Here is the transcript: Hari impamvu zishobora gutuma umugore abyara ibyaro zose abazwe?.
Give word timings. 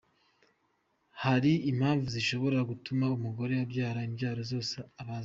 Hari 1.23 1.51
impamvu 1.71 2.07
zishobora 2.15 2.59
gutuma 2.69 3.05
umugore 3.17 3.53
abyara 3.63 3.99
ibyaro 4.09 4.41
zose 4.51 4.75
abazwe?. 5.01 5.19